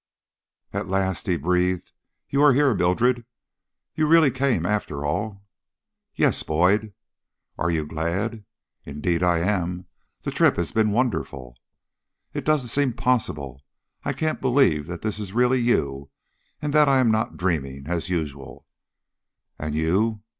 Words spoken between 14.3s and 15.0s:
believe